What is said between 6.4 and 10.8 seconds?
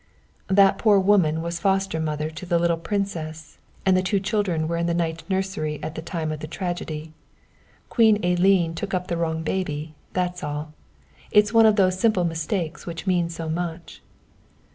tragedy. Queen Elene took up the wrong baby, that's all.